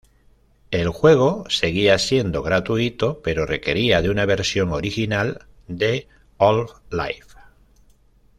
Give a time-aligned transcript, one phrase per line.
[0.71, 6.07] El juego seguía siendo gratuito pero requería de una versión original de
[6.39, 7.37] "Half-Life".